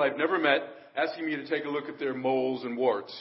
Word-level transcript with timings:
I've 0.00 0.16
never 0.16 0.38
met 0.38 0.62
asking 0.96 1.26
me 1.26 1.36
to 1.36 1.46
take 1.46 1.64
a 1.64 1.68
look 1.68 1.88
at 1.88 1.98
their 1.98 2.14
moles 2.14 2.64
and 2.64 2.76
warts. 2.76 3.14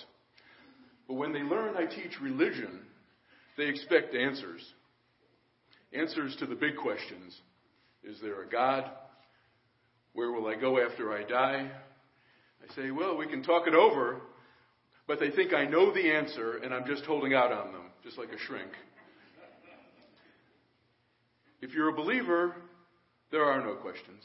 But 1.07 1.15
when 1.15 1.33
they 1.33 1.41
learn 1.41 1.75
I 1.77 1.85
teach 1.85 2.19
religion, 2.21 2.81
they 3.57 3.65
expect 3.65 4.15
answers. 4.15 4.61
Answers 5.93 6.35
to 6.37 6.45
the 6.45 6.55
big 6.55 6.77
questions. 6.77 7.39
Is 8.03 8.17
there 8.21 8.41
a 8.41 8.49
God? 8.49 8.89
Where 10.13 10.31
will 10.31 10.47
I 10.47 10.55
go 10.55 10.79
after 10.79 11.13
I 11.13 11.23
die? 11.23 11.69
I 12.63 12.75
say, 12.75 12.91
well, 12.91 13.17
we 13.17 13.27
can 13.27 13.43
talk 13.43 13.67
it 13.67 13.73
over, 13.73 14.21
but 15.07 15.19
they 15.19 15.29
think 15.29 15.53
I 15.53 15.65
know 15.65 15.93
the 15.93 16.11
answer 16.11 16.57
and 16.57 16.73
I'm 16.73 16.85
just 16.87 17.03
holding 17.05 17.33
out 17.33 17.51
on 17.51 17.71
them, 17.71 17.91
just 18.03 18.17
like 18.17 18.29
a 18.29 18.39
shrink. 18.47 18.71
If 21.61 21.73
you're 21.73 21.89
a 21.89 21.93
believer, 21.93 22.55
there 23.31 23.43
are 23.43 23.63
no 23.63 23.75
questions. 23.75 24.23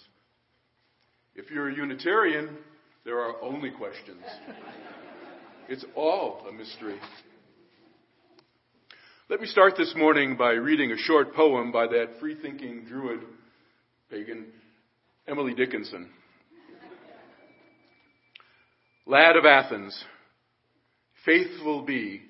If 1.35 1.51
you're 1.51 1.69
a 1.69 1.75
Unitarian, 1.75 2.59
there 3.05 3.21
are 3.21 3.41
only 3.41 3.71
questions. 3.71 4.23
It's 5.69 5.85
all 5.95 6.45
a 6.49 6.53
mystery. 6.53 6.99
Let 9.29 9.41
me 9.41 9.47
start 9.47 9.75
this 9.77 9.95
morning 9.97 10.37
by 10.37 10.53
reading 10.53 10.91
a 10.91 10.97
short 10.97 11.35
poem 11.35 11.71
by 11.71 11.87
that 11.87 12.19
free 12.19 12.35
thinking 12.41 12.85
Druid 12.89 13.21
pagan, 14.11 14.47
Emily 15.29 15.55
Dickinson. 15.55 16.11
Lad 19.07 19.37
of 19.37 19.45
Athens, 19.45 20.05
faithful 21.25 21.83
be 21.83 22.23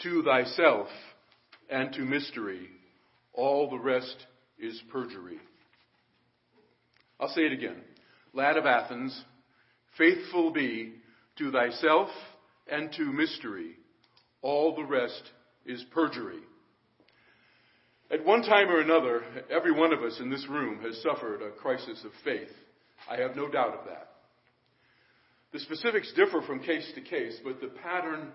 to 0.00 0.24
thyself 0.24 0.88
and 1.70 1.92
to 1.92 2.00
mystery, 2.00 2.66
all 3.32 3.70
the 3.70 3.78
rest 3.78 4.26
is 4.58 4.82
perjury. 4.90 5.38
I'll 7.20 7.28
say 7.28 7.42
it 7.42 7.52
again. 7.52 7.76
Lad 8.34 8.56
of 8.56 8.66
Athens, 8.66 9.24
faithful 9.98 10.50
be 10.50 10.94
to 11.38 11.50
thyself 11.50 12.08
and 12.70 12.92
to 12.92 13.04
mystery. 13.12 13.76
All 14.40 14.74
the 14.74 14.84
rest 14.84 15.22
is 15.66 15.84
perjury. 15.92 16.40
At 18.10 18.24
one 18.24 18.42
time 18.42 18.68
or 18.68 18.80
another, 18.80 19.22
every 19.50 19.72
one 19.72 19.92
of 19.92 20.02
us 20.02 20.18
in 20.20 20.30
this 20.30 20.46
room 20.48 20.80
has 20.82 21.00
suffered 21.02 21.40
a 21.42 21.50
crisis 21.50 22.02
of 22.04 22.10
faith. 22.24 22.50
I 23.10 23.16
have 23.16 23.36
no 23.36 23.48
doubt 23.48 23.78
of 23.78 23.86
that. 23.86 24.08
The 25.52 25.60
specifics 25.60 26.12
differ 26.14 26.42
from 26.46 26.60
case 26.60 26.90
to 26.94 27.00
case, 27.00 27.38
but 27.44 27.60
the 27.60 27.68
pattern 27.82 28.28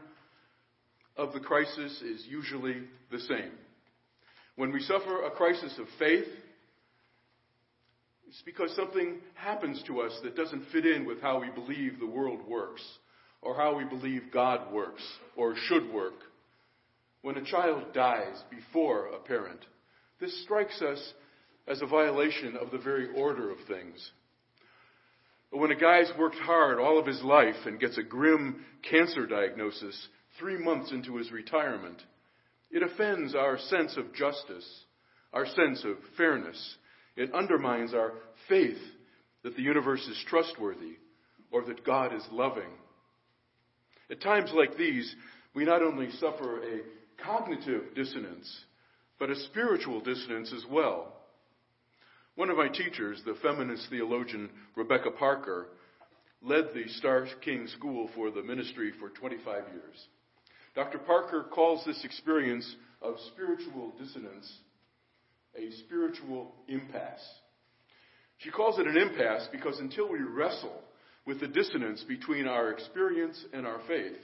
of 1.16 1.34
the 1.34 1.40
crisis 1.40 2.02
is 2.02 2.26
usually 2.30 2.84
the 3.12 3.20
same. 3.20 3.52
When 4.56 4.72
we 4.72 4.82
suffer 4.82 5.24
a 5.24 5.32
crisis 5.32 5.78
of 5.80 5.88
faith, 6.00 6.28
it's 8.28 8.42
because 8.46 8.76
something 8.76 9.16
happens 9.36 9.82
to 9.88 10.02
us 10.02 10.18
that 10.24 10.36
doesn't 10.36 10.70
fit 10.72 10.86
in 10.86 11.06
with 11.06 11.22
how 11.22 11.40
we 11.40 11.50
believe 11.50 12.00
the 12.00 12.06
world 12.06 12.40
works, 12.48 12.82
or 13.42 13.56
how 13.56 13.76
we 13.78 13.86
believe 13.86 14.24
God 14.34 14.74
works, 14.74 15.02
or 15.38 15.56
should 15.68 15.92
work. 15.94 16.16
When 17.22 17.38
a 17.38 17.46
child 17.46 17.94
dies 17.94 18.44
before 18.50 19.08
a 19.08 19.20
parent, 19.20 19.60
this 20.20 20.44
strikes 20.44 20.82
us 20.82 21.14
as 21.68 21.82
a 21.82 21.88
violation 21.88 22.58
of 22.58 22.72
the 22.72 22.78
very 22.78 23.08
order 23.16 23.52
of 23.52 23.58
things. 23.68 24.12
But 25.52 25.60
when 25.60 25.72
a 25.72 25.80
guy's 25.80 26.12
worked 26.20 26.38
hard 26.38 26.80
all 26.80 27.00
of 27.00 27.06
his 27.06 27.22
life 27.24 27.56
and 27.66 27.80
gets 27.80 27.98
a 27.98 28.04
grim 28.04 28.66
cancer 28.90 29.26
diagnosis 29.26 30.08
three 30.38 30.58
months 30.58 30.92
into 30.92 31.16
his 31.16 31.32
retirement, 31.32 32.02
it 32.72 32.84
offends 32.84 33.36
our 33.36 33.58
sense 33.58 33.96
of 33.96 34.14
justice, 34.14 34.68
our 35.32 35.46
sense 35.46 35.86
of 35.86 35.96
fairness, 36.18 36.78
it 37.18 37.34
undermines 37.34 37.94
our 37.94 38.14
faith 38.48 38.78
that 39.44 39.56
the 39.56 39.62
universe 39.62 40.06
is 40.08 40.24
trustworthy 40.28 40.98
or 41.52 41.64
that 41.66 41.84
God 41.84 42.14
is 42.14 42.24
loving. 42.32 42.70
At 44.10 44.22
times 44.22 44.52
like 44.54 44.78
these, 44.78 45.14
we 45.54 45.66
not 45.66 45.82
only 45.82 46.12
suffer 46.12 46.62
a 46.62 46.82
cognitive 47.24 47.96
dissonance, 47.96 48.50
but 49.20 49.32
a 49.32 49.36
spiritual 49.36 50.00
dissonance 50.00 50.54
as 50.56 50.64
well. 50.70 51.14
One 52.36 52.52
of 52.52 52.58
my 52.58 52.68
teachers, 52.68 53.22
the 53.26 53.36
feminist 53.42 53.90
theologian 53.90 54.50
Rebecca 54.76 55.10
Parker, 55.10 55.70
led 56.44 56.66
the 56.74 56.88
Starr 56.98 57.28
King 57.44 57.68
School 57.68 58.12
for 58.14 58.30
the 58.30 58.44
Ministry 58.44 58.92
for 59.00 59.10
25 59.10 59.64
years. 59.74 60.08
Dr. 60.76 61.00
Parker 61.00 61.48
calls 61.52 61.84
this 61.84 62.06
experience 62.06 62.76
of 63.02 63.16
spiritual 63.34 63.94
dissonance 63.98 64.52
a 65.58 65.72
spiritual 65.80 66.54
impasse. 66.68 67.26
She 68.40 68.52
calls 68.52 68.80
it 68.80 68.88
an 68.88 68.98
impasse 68.98 69.48
because 69.52 69.80
until 69.80 70.10
we 70.10 70.20
wrestle 70.20 70.82
with 71.26 71.40
the 71.40 71.48
dissonance 71.48 72.04
between 72.08 72.48
our 72.48 72.72
experience 72.72 73.44
and 73.52 73.66
our 73.66 73.80
faith, 73.88 74.18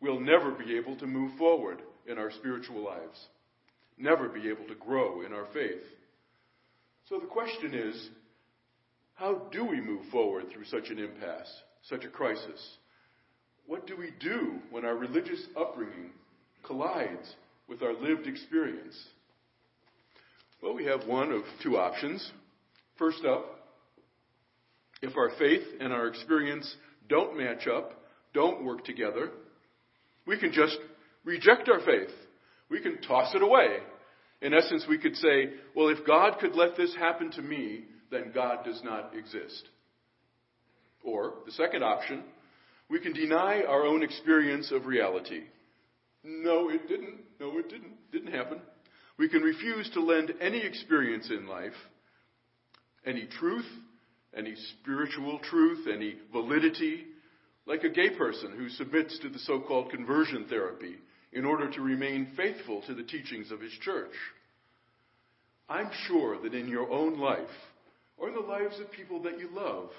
we'll 0.00 0.20
never 0.20 0.50
be 0.52 0.76
able 0.76 0.96
to 0.96 1.06
move 1.06 1.36
forward 1.38 1.80
in 2.06 2.18
our 2.18 2.30
spiritual 2.30 2.82
lives, 2.82 3.28
never 3.98 4.28
be 4.28 4.48
able 4.48 4.66
to 4.66 4.74
grow 4.74 5.24
in 5.24 5.32
our 5.32 5.46
faith. 5.52 5.82
So 7.08 7.18
the 7.18 7.26
question 7.26 7.74
is, 7.74 8.08
how 9.14 9.42
do 9.52 9.64
we 9.64 9.80
move 9.80 10.06
forward 10.10 10.46
through 10.52 10.64
such 10.64 10.90
an 10.90 10.98
impasse, 10.98 11.52
such 11.88 12.04
a 12.04 12.08
crisis? 12.08 12.76
What 13.66 13.86
do 13.86 13.96
we 13.96 14.10
do 14.18 14.54
when 14.70 14.84
our 14.84 14.96
religious 14.96 15.44
upbringing 15.56 16.10
collides 16.64 17.34
with 17.68 17.82
our 17.82 17.92
lived 17.92 18.26
experience? 18.26 18.96
Well, 20.62 20.74
we 20.74 20.84
have 20.84 21.08
one 21.08 21.32
of 21.32 21.42
two 21.60 21.76
options. 21.76 22.30
First 22.96 23.24
up, 23.24 23.44
if 25.02 25.16
our 25.16 25.30
faith 25.36 25.64
and 25.80 25.92
our 25.92 26.06
experience 26.06 26.72
don't 27.08 27.36
match 27.36 27.66
up, 27.66 27.92
don't 28.32 28.64
work 28.64 28.84
together, 28.84 29.30
we 30.24 30.38
can 30.38 30.52
just 30.52 30.78
reject 31.24 31.68
our 31.68 31.80
faith. 31.80 32.14
We 32.70 32.80
can 32.80 33.02
toss 33.02 33.34
it 33.34 33.42
away. 33.42 33.78
In 34.40 34.54
essence, 34.54 34.86
we 34.88 34.98
could 34.98 35.16
say, 35.16 35.50
well, 35.74 35.88
if 35.88 36.06
God 36.06 36.38
could 36.38 36.54
let 36.54 36.76
this 36.76 36.94
happen 36.94 37.32
to 37.32 37.42
me, 37.42 37.84
then 38.12 38.30
God 38.32 38.64
does 38.64 38.80
not 38.84 39.16
exist. 39.16 39.68
Or, 41.02 41.34
the 41.44 41.52
second 41.52 41.82
option, 41.82 42.22
we 42.88 43.00
can 43.00 43.12
deny 43.12 43.62
our 43.66 43.84
own 43.84 44.04
experience 44.04 44.70
of 44.70 44.86
reality. 44.86 45.40
No, 46.22 46.68
it 46.70 46.86
didn't. 46.86 47.18
No, 47.40 47.58
it 47.58 47.68
didn't. 47.68 48.12
Didn't 48.12 48.32
happen. 48.32 48.60
We 49.18 49.28
can 49.28 49.42
refuse 49.42 49.90
to 49.90 50.00
lend 50.00 50.32
any 50.40 50.64
experience 50.64 51.30
in 51.30 51.46
life, 51.46 51.72
any 53.04 53.26
truth, 53.38 53.66
any 54.36 54.54
spiritual 54.80 55.38
truth, 55.40 55.86
any 55.92 56.16
validity, 56.32 57.04
like 57.66 57.84
a 57.84 57.90
gay 57.90 58.10
person 58.10 58.52
who 58.56 58.68
submits 58.70 59.18
to 59.20 59.28
the 59.28 59.38
so 59.40 59.60
called 59.60 59.90
conversion 59.90 60.46
therapy 60.48 60.96
in 61.32 61.44
order 61.44 61.70
to 61.70 61.80
remain 61.80 62.32
faithful 62.36 62.82
to 62.82 62.94
the 62.94 63.02
teachings 63.02 63.50
of 63.50 63.60
his 63.60 63.72
church. 63.80 64.12
I'm 65.68 65.90
sure 66.06 66.40
that 66.42 66.54
in 66.54 66.68
your 66.68 66.90
own 66.90 67.18
life, 67.18 67.40
or 68.18 68.28
in 68.28 68.34
the 68.34 68.40
lives 68.40 68.78
of 68.80 68.90
people 68.92 69.22
that 69.22 69.38
you 69.38 69.48
love, 69.52 69.90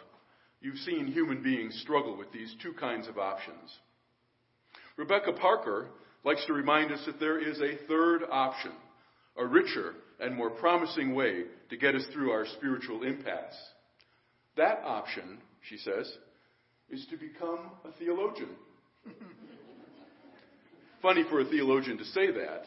you've 0.61 0.77
seen 0.77 1.07
human 1.07 1.41
beings 1.41 1.79
struggle 1.81 2.17
with 2.17 2.31
these 2.31 2.53
two 2.61 2.73
kinds 2.73 3.07
of 3.07 3.17
options. 3.17 3.77
Rebecca 4.97 5.33
Parker 5.33 5.87
likes 6.23 6.45
to 6.45 6.53
remind 6.53 6.91
us 6.91 7.03
that 7.05 7.19
there 7.19 7.39
is 7.39 7.59
a 7.59 7.87
third 7.87 8.21
option 8.29 8.71
a 9.37 9.45
richer 9.45 9.93
and 10.19 10.35
more 10.35 10.49
promising 10.49 11.15
way 11.15 11.43
to 11.69 11.77
get 11.77 11.95
us 11.95 12.03
through 12.13 12.31
our 12.31 12.45
spiritual 12.57 13.03
impasse. 13.03 13.55
That 14.57 14.81
option, 14.85 15.39
she 15.67 15.77
says, 15.77 16.11
is 16.89 17.05
to 17.09 17.17
become 17.17 17.71
a 17.85 17.91
theologian. 17.97 18.49
Funny 21.01 21.23
for 21.29 21.41
a 21.41 21.45
theologian 21.45 21.97
to 21.97 22.05
say 22.05 22.27
that, 22.31 22.63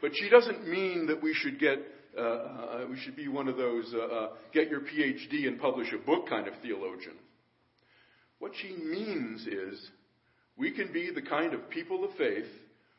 but 0.00 0.12
she 0.14 0.28
doesn't 0.28 0.66
mean 0.66 1.06
that 1.08 1.22
we 1.22 1.34
should 1.34 1.58
get 1.58 1.78
uh, 2.18 2.20
uh, 2.20 2.86
we 2.90 2.98
should 2.98 3.14
be 3.14 3.28
one 3.28 3.46
of 3.46 3.56
those 3.56 3.94
uh, 3.94 3.98
uh 3.98 4.28
get 4.52 4.68
your 4.68 4.80
PhD 4.80 5.46
and 5.46 5.60
publish 5.60 5.92
a 5.92 5.98
book 5.98 6.28
kind 6.28 6.48
of 6.48 6.54
theologian. 6.62 7.14
What 8.40 8.52
she 8.60 8.74
means 8.74 9.46
is 9.46 9.90
we 10.56 10.72
can 10.72 10.92
be 10.92 11.10
the 11.14 11.22
kind 11.22 11.54
of 11.54 11.68
people 11.70 12.02
of 12.04 12.10
faith 12.16 12.48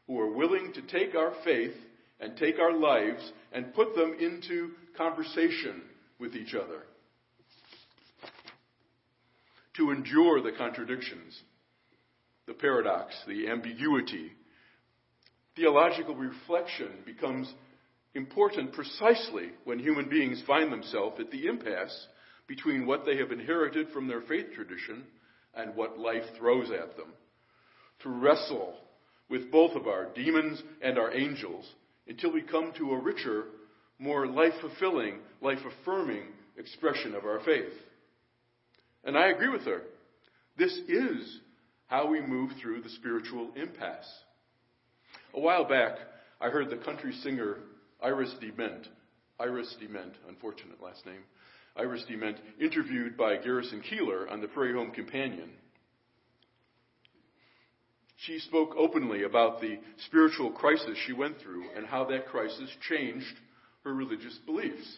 who 0.08 0.20
are 0.20 0.32
willing 0.32 0.72
to 0.74 0.82
take 0.84 1.16
our 1.16 1.34
faith 1.44 1.74
and 2.22 2.38
take 2.38 2.60
our 2.60 2.74
lives 2.74 3.32
and 3.52 3.74
put 3.74 3.96
them 3.96 4.16
into 4.20 4.70
conversation 4.96 5.82
with 6.20 6.36
each 6.36 6.54
other. 6.54 6.84
To 9.78 9.92
endure 9.92 10.42
the 10.42 10.52
contradictions, 10.58 11.42
the 12.46 12.54
paradox, 12.54 13.16
the 13.28 13.48
ambiguity. 13.48 14.32
Theological 15.56 16.16
reflection 16.16 16.90
becomes 17.06 17.52
important 18.14 18.74
precisely 18.74 19.52
when 19.64 19.80
human 19.80 20.10
beings 20.10 20.44
find 20.46 20.72
themselves 20.72 21.20
at 21.20 21.32
the 21.32 21.48
impasse 21.48 22.08
between 22.48 22.86
what 22.86 23.06
they 23.06 23.18
have 23.18 23.32
inherited 23.32 23.90
from 23.90 24.08
their 24.08 24.22
faith 24.22 24.48
tradition 24.54 25.04
and 25.56 25.76
what 25.76 25.98
life 25.98 26.24
throws 26.38 26.70
at 26.70 26.98
them. 26.98 27.14
To 28.04 28.10
wrestle 28.10 28.76
with 29.30 29.52
both 29.52 29.76
of 29.76 29.88
our 29.88 30.08
demons 30.14 30.62
and 30.82 30.98
our 30.98 31.14
angels 31.14 31.66
until 32.12 32.34
we 32.34 32.42
come 32.42 32.74
to 32.78 32.92
a 32.92 33.00
richer, 33.00 33.46
more 33.98 34.28
life 34.28 34.52
fulfilling, 34.60 35.20
life 35.42 35.60
affirming 35.66 36.24
expression 36.58 37.16
of 37.16 37.24
our 37.24 37.40
faith. 37.46 37.72
And 39.06 39.18
I 39.18 39.30
agree 39.30 39.48
with 39.48 39.62
her. 39.62 39.84
This 40.58 40.78
is 40.90 41.40
how 41.88 42.08
we 42.08 42.20
move 42.20 42.52
through 42.62 42.82
the 42.82 42.90
spiritual 42.90 43.52
impasse. 43.56 44.12
A 45.34 45.40
while 45.40 45.64
back, 45.64 45.94
I 46.42 46.50
heard 46.50 46.70
the 46.70 46.84
country 46.84 47.14
singer 47.24 47.60
Iris 48.04 48.36
DeMent, 48.44 48.88
Iris 49.40 49.74
DeMent, 49.82 50.12
unfortunate 50.28 50.84
last 50.84 51.06
name, 51.06 51.22
Iris 51.78 52.04
DeMent, 52.12 52.36
interviewed 52.60 53.16
by 53.16 53.38
Garrison 53.38 53.82
Keillor 53.90 54.30
on 54.30 54.42
the 54.42 54.50
Prairie 54.50 54.74
Home 54.74 54.92
Companion. 54.92 55.50
She 58.26 58.38
spoke 58.40 58.76
openly 58.78 59.24
about 59.24 59.62
the 59.62 59.80
spiritual 60.06 60.52
crisis 60.52 60.98
she 61.06 61.14
went 61.14 61.40
through 61.40 61.66
and 61.76 61.88
how 61.88 62.06
that 62.06 62.28
crisis 62.28 62.70
changed 62.88 63.34
her 63.84 63.94
religious 63.94 64.38
beliefs. 64.46 64.98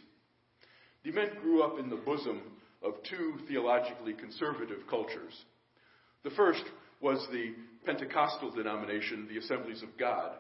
DeMent 1.06 1.42
grew 1.42 1.64
up 1.64 1.80
in 1.80 1.90
the 1.90 1.96
bosom 1.96 2.42
of 2.84 2.96
two 3.10 3.36
theologically 3.48 4.14
conservative 4.14 4.80
cultures. 4.90 5.34
The 6.24 6.32
first 6.32 6.64
was 7.00 7.26
the 7.32 7.54
Pentecostal 7.86 8.52
denomination, 8.52 9.28
the 9.30 9.40
Assemblies 9.40 9.84
of 9.84 9.98
God. 9.98 10.32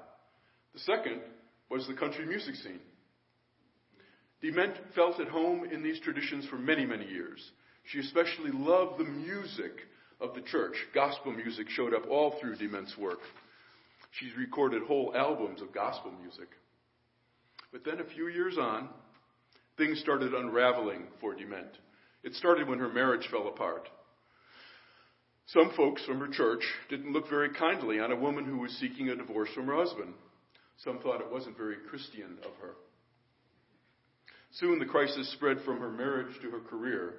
The 0.73 0.79
second 0.79 1.21
was 1.69 1.87
the 1.87 1.93
country 1.93 2.25
music 2.25 2.55
scene. 2.55 2.79
DeMent 4.43 4.75
felt 4.93 5.21
at 5.21 5.29
home 5.29 5.63
in 5.71 5.83
these 5.83 6.01
traditions 6.01 6.45
for 6.47 6.57
many, 6.57 6.85
many 6.85 7.07
years. 7.07 7.41
She 7.85 7.99
especially 7.99 8.51
loved 8.51 8.99
the 8.99 9.05
music 9.05 9.71
of 10.23 10.33
the 10.33 10.41
church. 10.41 10.75
Gospel 10.95 11.33
music 11.33 11.69
showed 11.69 11.93
up 11.93 12.09
all 12.09 12.35
through 12.39 12.55
DeMent's 12.55 12.97
work. 12.97 13.19
She's 14.19 14.35
recorded 14.37 14.83
whole 14.83 15.13
albums 15.15 15.61
of 15.61 15.73
gospel 15.73 16.11
music. 16.21 16.47
But 17.71 17.83
then 17.83 17.99
a 17.99 18.13
few 18.15 18.27
years 18.29 18.57
on, 18.57 18.89
things 19.77 19.99
started 19.99 20.33
unraveling 20.33 21.07
for 21.19 21.33
DeMent. 21.33 21.73
It 22.23 22.33
started 22.35 22.69
when 22.69 22.79
her 22.79 22.89
marriage 22.89 23.27
fell 23.29 23.47
apart. 23.47 23.89
Some 25.47 25.73
folks 25.75 26.05
from 26.05 26.19
her 26.19 26.29
church 26.29 26.63
didn't 26.89 27.11
look 27.11 27.29
very 27.29 27.53
kindly 27.53 27.99
on 27.99 28.11
a 28.11 28.15
woman 28.15 28.45
who 28.45 28.59
was 28.59 28.71
seeking 28.79 29.09
a 29.09 29.15
divorce 29.15 29.49
from 29.53 29.65
her 29.67 29.75
husband. 29.75 30.13
Some 30.77 30.99
thought 30.99 31.21
it 31.21 31.31
wasn't 31.31 31.57
very 31.57 31.75
Christian 31.89 32.37
of 32.45 32.51
her. 32.61 32.75
Soon 34.53 34.79
the 34.79 34.85
crisis 34.85 35.31
spread 35.33 35.57
from 35.65 35.79
her 35.79 35.89
marriage 35.89 36.33
to 36.41 36.49
her 36.51 36.59
career. 36.59 37.15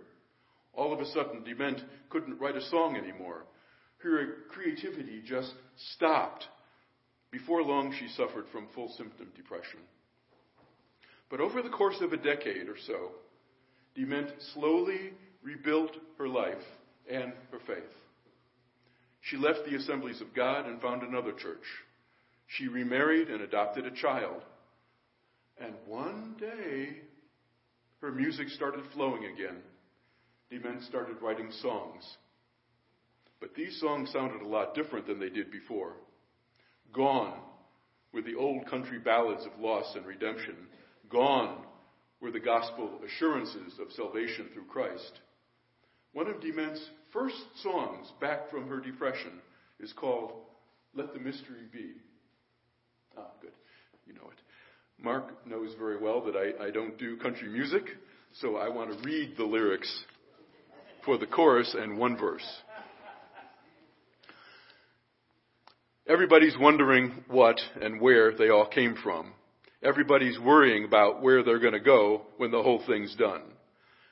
All 0.76 0.92
of 0.92 1.00
a 1.00 1.06
sudden, 1.06 1.44
DeMent 1.44 1.82
couldn't 2.10 2.40
write 2.40 2.56
a 2.56 2.68
song 2.68 2.96
anymore. 2.96 3.44
Her 3.98 4.26
creativity 4.50 5.22
just 5.24 5.52
stopped. 5.94 6.44
Before 7.30 7.62
long, 7.62 7.94
she 7.98 8.08
suffered 8.08 8.44
from 8.52 8.68
full 8.74 8.92
symptom 8.96 9.28
depression. 9.36 9.80
But 11.30 11.40
over 11.40 11.62
the 11.62 11.70
course 11.70 12.00
of 12.00 12.12
a 12.12 12.16
decade 12.16 12.68
or 12.68 12.76
so, 12.86 13.10
DeMent 13.96 14.30
slowly 14.52 15.12
rebuilt 15.42 15.96
her 16.18 16.28
life 16.28 16.62
and 17.10 17.32
her 17.50 17.58
faith. 17.66 17.82
She 19.22 19.36
left 19.36 19.60
the 19.64 19.76
assemblies 19.76 20.20
of 20.20 20.34
God 20.34 20.66
and 20.66 20.80
found 20.80 21.02
another 21.02 21.32
church. 21.32 21.64
She 22.46 22.68
remarried 22.68 23.28
and 23.28 23.40
adopted 23.40 23.86
a 23.86 23.90
child. 23.90 24.42
And 25.58 25.74
one 25.86 26.36
day, 26.38 26.98
her 28.00 28.12
music 28.12 28.48
started 28.50 28.84
flowing 28.92 29.24
again. 29.24 29.56
DeMent 30.52 30.86
started 30.86 31.16
writing 31.20 31.50
songs. 31.62 32.04
But 33.40 33.54
these 33.54 33.78
songs 33.80 34.10
sounded 34.12 34.42
a 34.42 34.48
lot 34.48 34.74
different 34.74 35.06
than 35.06 35.20
they 35.20 35.28
did 35.28 35.50
before. 35.50 35.94
Gone 36.92 37.34
were 38.12 38.22
the 38.22 38.36
old 38.36 38.66
country 38.66 38.98
ballads 38.98 39.44
of 39.44 39.60
loss 39.60 39.92
and 39.96 40.06
redemption. 40.06 40.54
Gone 41.10 41.64
were 42.20 42.30
the 42.30 42.40
gospel 42.40 43.00
assurances 43.04 43.78
of 43.80 43.92
salvation 43.92 44.48
through 44.52 44.64
Christ. 44.64 45.20
One 46.12 46.28
of 46.28 46.36
DeMent's 46.36 46.88
first 47.12 47.36
songs 47.62 48.10
back 48.20 48.50
from 48.50 48.68
her 48.68 48.80
depression 48.80 49.32
is 49.80 49.92
called 49.92 50.32
Let 50.94 51.12
the 51.12 51.20
Mystery 51.20 51.66
Be. 51.72 51.92
Ah, 53.18 53.26
good. 53.42 53.50
You 54.06 54.14
know 54.14 54.30
it. 54.30 55.02
Mark 55.02 55.46
knows 55.46 55.74
very 55.78 55.98
well 55.98 56.24
that 56.24 56.36
I, 56.36 56.66
I 56.66 56.70
don't 56.70 56.96
do 56.98 57.16
country 57.16 57.48
music, 57.48 57.82
so 58.40 58.56
I 58.56 58.68
want 58.68 58.90
to 58.90 59.06
read 59.06 59.36
the 59.36 59.44
lyrics 59.44 60.04
for 61.04 61.18
the 61.18 61.26
chorus 61.26 61.74
and 61.78 61.98
one 61.98 62.16
verse. 62.16 62.46
Everybody's 66.06 66.56
wondering 66.58 67.24
what 67.28 67.58
and 67.80 68.00
where 68.00 68.36
they 68.36 68.50
all 68.50 68.66
came 68.66 68.94
from. 69.02 69.32
Everybody's 69.82 70.38
worrying 70.38 70.84
about 70.84 71.22
where 71.22 71.42
they're 71.42 71.58
going 71.58 71.72
to 71.72 71.80
go 71.80 72.22
when 72.36 72.50
the 72.50 72.62
whole 72.62 72.82
thing's 72.86 73.14
done. 73.16 73.42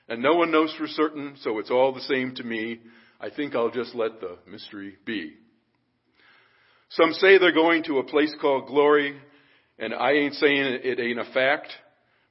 And 0.08 0.22
no 0.22 0.34
one 0.34 0.50
knows 0.50 0.74
for 0.78 0.86
certain, 0.86 1.36
so 1.40 1.58
it's 1.58 1.70
all 1.70 1.92
the 1.92 2.00
same 2.00 2.34
to 2.36 2.44
me. 2.44 2.80
I 3.20 3.30
think 3.30 3.54
I'll 3.54 3.70
just 3.70 3.94
let 3.94 4.20
the 4.20 4.38
mystery 4.50 4.96
be. 5.04 5.34
Some 6.90 7.12
say 7.12 7.38
they're 7.38 7.52
going 7.52 7.84
to 7.84 7.98
a 7.98 8.04
place 8.04 8.34
called 8.40 8.66
glory, 8.66 9.18
and 9.78 9.94
I 9.94 10.12
ain't 10.12 10.34
saying 10.34 10.80
it 10.82 11.00
ain't 11.00 11.20
a 11.20 11.32
fact, 11.32 11.68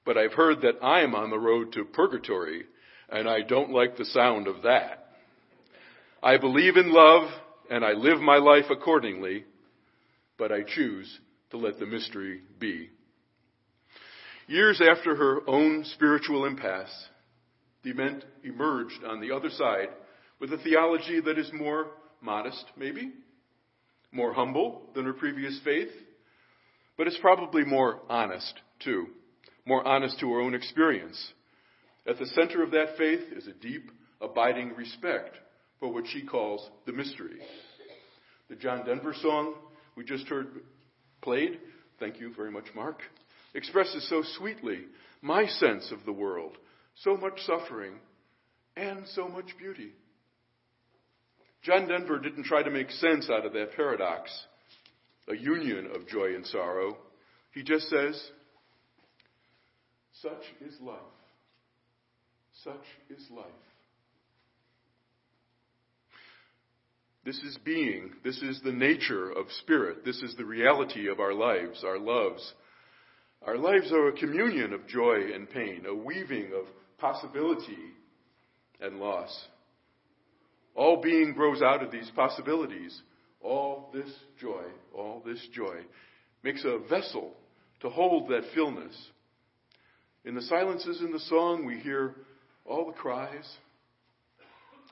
but 0.06 0.18
I've 0.18 0.34
heard 0.34 0.62
that 0.62 0.84
I'm 0.84 1.16
on 1.16 1.30
the 1.30 1.40
road 1.40 1.74
to 1.74 1.86
purgatory, 1.86 2.66
and 3.12 3.28
I 3.28 3.42
don't 3.42 3.72
like 3.72 3.98
the 3.98 4.06
sound 4.06 4.48
of 4.48 4.64
that. 4.64 5.10
I 6.24 6.38
believe 6.38 6.78
in 6.78 6.92
love, 6.94 7.30
and 7.70 7.84
I 7.84 7.92
live 7.92 8.20
my 8.20 8.38
life 8.38 8.66
accordingly, 8.70 9.46
but 10.38 10.52
I 10.52 10.64
choose 10.64 11.20
to 11.52 11.58
let 11.58 11.80
the 11.80 11.86
mystery 11.86 12.42
be. 12.60 12.90
Years 14.48 14.82
after 14.82 15.16
her 15.16 15.42
own 15.48 15.84
spiritual 15.94 16.46
impasse, 16.46 16.94
DeMent 17.86 18.24
emerged 18.44 19.04
on 19.06 19.20
the 19.20 19.32
other 19.32 19.50
side 19.50 19.90
with 20.40 20.54
a 20.54 20.58
theology 20.58 21.22
that 21.22 21.38
is 21.38 21.50
more 21.54 21.88
modest, 22.22 22.66
maybe, 22.78 23.12
more 24.12 24.34
humble 24.34 24.84
than 24.94 25.06
her 25.06 25.14
previous 25.14 25.60
faith, 25.64 25.92
but 26.98 27.08
it's 27.08 27.18
probably 27.20 27.64
more 27.64 28.00
honest, 28.10 28.54
too, 28.84 29.08
more 29.66 29.86
honest 29.88 30.20
to 30.20 30.32
her 30.32 30.42
own 30.42 30.54
experience. 30.54 31.34
At 32.08 32.18
the 32.18 32.26
center 32.28 32.64
of 32.64 32.72
that 32.72 32.98
faith 32.98 33.22
is 33.36 33.48
a 33.48 33.54
deep, 33.54 33.92
abiding 34.20 34.76
respect 34.76 35.38
for 35.80 35.92
what 35.92 36.06
she 36.08 36.26
calls 36.26 36.68
the 36.86 36.94
mystery. 36.94 37.40
The 38.50 38.56
John 38.56 38.86
Denver 38.86 39.14
song 39.22 39.56
we 39.96 40.04
just 40.04 40.28
heard 40.28 40.48
played, 41.22 41.60
thank 42.00 42.20
you 42.20 42.34
very 42.34 42.52
much, 42.52 42.66
Mark, 42.76 43.00
expresses 43.54 44.08
so 44.10 44.24
sweetly 44.38 44.86
my 45.22 45.46
sense 45.46 45.92
of 45.92 46.06
the 46.06 46.14
world, 46.14 46.58
so 46.96 47.16
much 47.16 47.40
suffering, 47.46 47.94
and 48.76 49.06
so 49.10 49.28
much 49.28 49.58
beauty. 49.58 49.92
John 51.62 51.88
Denver 51.88 52.20
didn't 52.20 52.46
try 52.46 52.64
to 52.64 52.72
make 52.72 52.90
sense 52.90 53.30
out 53.30 53.46
of 53.46 53.54
that 53.54 53.76
paradox, 53.76 54.32
a 55.28 55.36
union 55.36 55.90
of 55.94 56.08
joy 56.08 56.34
and 56.36 56.46
sorrow. 56.48 56.98
He 57.54 57.64
just 57.64 57.90
says, 57.90 58.20
such 60.22 60.42
is 60.66 60.80
life. 60.82 60.98
Such 62.64 62.76
is 63.10 63.26
life. 63.32 63.46
This 67.24 67.38
is 67.38 67.58
being. 67.64 68.12
This 68.24 68.42
is 68.42 68.62
the 68.64 68.72
nature 68.72 69.30
of 69.30 69.46
spirit. 69.62 70.04
This 70.04 70.22
is 70.22 70.36
the 70.36 70.46
reality 70.46 71.08
of 71.08 71.20
our 71.20 71.34
lives, 71.34 71.84
our 71.84 72.00
loves. 72.00 72.54
Our 73.46 73.58
lives 73.58 73.92
are 73.92 74.08
a 74.08 74.18
communion 74.18 74.74
of 74.74 74.88
joy 74.88 75.34
and 75.34 75.50
pain, 75.50 75.86
a 75.88 75.96
weaving 75.96 76.52
of 76.56 76.66
possibility 77.00 77.78
and 78.80 79.00
loss. 79.00 79.36
All 80.76 81.02
being 81.02 81.34
grows 81.34 81.62
out 81.62 81.84
of 81.84 81.92
these 81.92 82.12
possibilities. 82.16 83.00
All 83.42 83.90
this 83.94 84.12
joy, 84.40 84.64
all 84.96 85.22
this 85.26 85.48
joy 85.54 85.78
makes 86.44 86.64
a 86.64 86.80
vessel 86.90 87.32
to 87.82 87.90
hold 87.90 88.30
that 88.30 88.44
fullness. 88.54 88.96
In 90.26 90.36
the 90.36 90.42
silences 90.44 91.02
in 91.02 91.12
the 91.12 91.20
song, 91.20 91.66
we 91.66 91.80
hear 91.80 92.16
all 92.66 92.86
the 92.86 92.98
cries 92.98 93.50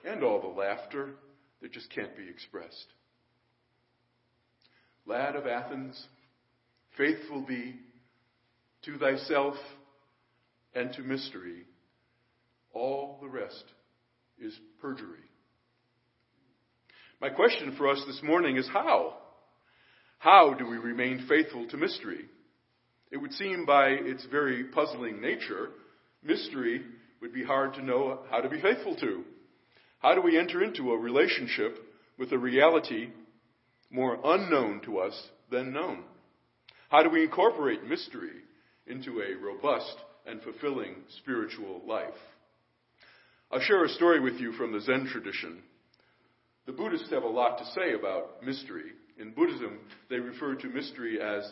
and 0.06 0.24
all 0.24 0.42
the 0.42 0.48
laughter 0.48 1.12
that 1.62 1.72
just 1.72 1.90
can't 1.94 2.16
be 2.16 2.28
expressed. 2.30 2.88
Lad 5.06 5.36
of 5.36 5.48
Athens, 5.48 6.02
faithful 6.98 7.42
be 7.42 7.76
to 8.84 8.98
thyself 8.98 9.56
and 10.74 10.94
to 10.94 11.02
mystery. 11.02 11.66
All 12.74 13.18
the 13.22 13.28
rest 13.28 13.64
is 14.40 14.58
perjury. 14.82 15.20
My 17.20 17.30
question 17.30 17.76
for 17.78 17.90
us 17.90 18.02
this 18.08 18.22
morning 18.24 18.58
is 18.58 18.70
how? 18.72 19.16
How 20.20 20.54
do 20.54 20.68
we 20.68 20.78
remain 20.78 21.26
faithful 21.28 21.68
to 21.68 21.78
mystery? 21.78 22.26
It 23.12 23.18
would 23.18 23.34
seem 23.34 23.66
by 23.66 23.88
its 23.90 24.26
very 24.30 24.66
puzzling 24.66 25.20
nature, 25.20 25.70
mystery 26.24 26.82
would 27.22 27.34
be 27.34 27.44
hard 27.44 27.74
to 27.74 27.84
know 27.84 28.20
how 28.30 28.40
to 28.42 28.50
be 28.50 28.62
faithful 28.62 28.96
to. 28.96 29.24
How 30.00 30.16
do 30.16 30.22
we 30.22 30.38
enter 30.38 30.64
into 30.64 30.92
a 30.92 30.98
relationship 30.98 31.78
with 32.18 32.32
a 32.32 32.38
reality 32.38 33.10
more 33.92 34.20
unknown 34.24 34.82
to 34.86 35.00
us 35.00 35.20
than 35.52 35.74
known? 35.74 36.04
How 36.90 37.04
do 37.04 37.10
we 37.10 37.24
incorporate 37.24 37.84
mystery 37.84 38.32
into 38.88 39.22
a 39.22 39.36
robust 39.44 39.96
and 40.26 40.42
fulfilling 40.42 40.96
spiritual 41.22 41.82
life? 41.86 42.10
I'll 43.52 43.60
share 43.62 43.84
a 43.84 43.90
story 43.90 44.20
with 44.20 44.36
you 44.36 44.54
from 44.54 44.72
the 44.72 44.82
Zen 44.82 45.08
tradition. 45.12 45.64
The 46.66 46.72
Buddhists 46.72 47.10
have 47.10 47.24
a 47.24 47.28
lot 47.28 47.58
to 47.58 47.66
say 47.66 47.94
about 47.94 48.44
mystery. 48.44 48.92
In 49.20 49.32
Buddhism, 49.32 49.80
they 50.10 50.18
refer 50.18 50.56
to 50.56 50.68
mystery 50.68 51.20
as 51.20 51.52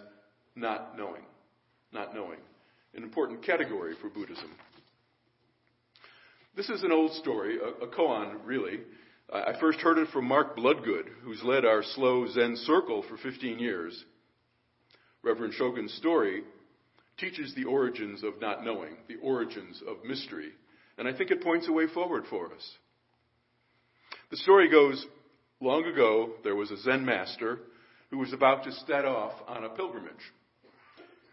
not 0.55 0.97
knowing. 0.97 1.23
Not 1.91 2.13
knowing. 2.13 2.39
An 2.93 3.03
important 3.03 3.43
category 3.43 3.95
for 3.99 4.09
Buddhism. 4.09 4.49
This 6.57 6.69
is 6.69 6.81
an 6.81 6.91
old 6.91 7.13
story, 7.13 7.59
a, 7.59 7.85
a 7.85 7.87
koan, 7.87 8.39
really. 8.43 8.79
I 9.31 9.53
first 9.59 9.79
heard 9.79 9.99
it 9.99 10.07
from 10.09 10.25
Mark 10.25 10.55
Bloodgood, 10.55 11.05
who's 11.21 11.43
led 11.43 11.65
our 11.65 11.83
slow 11.83 12.25
Zen 12.27 12.55
circle 12.65 13.03
for 13.07 13.15
15 13.15 13.59
years. 13.59 14.03
Reverend 15.21 15.53
Shogun's 15.53 15.93
story 15.93 16.41
teaches 17.19 17.53
the 17.53 17.65
origins 17.65 18.23
of 18.23 18.41
not 18.41 18.65
knowing, 18.65 18.97
the 19.07 19.17
origins 19.17 19.83
of 19.87 20.03
mystery, 20.03 20.49
and 20.97 21.07
I 21.07 21.15
think 21.15 21.29
it 21.29 21.43
points 21.43 21.67
a 21.67 21.71
way 21.71 21.85
forward 21.93 22.23
for 22.27 22.47
us. 22.47 22.71
The 24.31 24.37
story 24.37 24.67
goes 24.67 25.05
long 25.61 25.85
ago, 25.85 26.31
there 26.43 26.55
was 26.55 26.71
a 26.71 26.81
Zen 26.81 27.05
master 27.05 27.59
who 28.09 28.17
was 28.17 28.33
about 28.33 28.63
to 28.63 28.71
set 28.71 29.05
off 29.05 29.33
on 29.47 29.63
a 29.63 29.69
pilgrimage. 29.69 30.33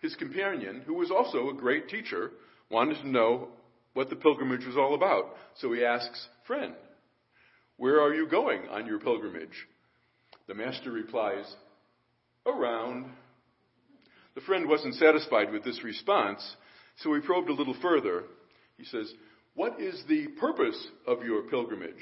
His 0.03 0.15
companion, 0.17 0.83
who 0.85 0.93
was 0.93 1.11
also 1.11 1.49
a 1.49 1.55
great 1.55 1.89
teacher, 1.89 2.31
wanted 2.71 2.99
to 2.99 3.09
know 3.09 3.49
what 3.95 4.11
the 4.11 4.17
pilgrimage 4.17 4.67
was 4.67 4.77
all 4.77 4.95
about. 4.95 5.35
So 5.57 5.73
he 5.73 5.85
asks, 5.85 6.29
Friend, 6.47 6.75
where 7.77 8.01
are 8.01 8.15
you 8.15 8.29
going 8.29 8.69
on 8.69 8.87
your 8.87 8.99
pilgrimage? 8.99 9.67
The 10.47 10.55
master 10.55 10.91
replies, 10.91 11.53
Around. 12.47 13.07
The 14.35 14.43
friend 14.43 14.69
wasn't 14.69 14.97
satisfied 14.97 15.53
with 15.53 15.65
this 15.65 15.83
response, 15.83 16.45
so 16.99 17.15
he 17.15 17.21
probed 17.21 17.49
a 17.49 17.55
little 17.55 17.77
further. 17.81 18.25
He 18.77 18.85
says, 18.85 19.13
What 19.55 19.81
is 19.81 20.03
the 20.09 20.27
purpose 20.41 20.89
of 21.07 21.23
your 21.23 21.43
pilgrimage? 21.43 21.93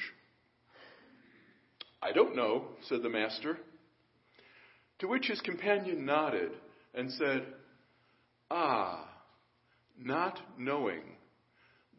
I 2.02 2.12
don't 2.12 2.34
know, 2.34 2.64
said 2.88 3.02
the 3.02 3.08
master. 3.08 3.58
To 5.00 5.08
which 5.08 5.26
his 5.26 5.40
companion 5.40 6.04
nodded 6.04 6.52
and 6.94 7.12
said, 7.12 7.46
Ah, 8.50 9.08
not 9.99 10.38
knowing, 10.58 11.02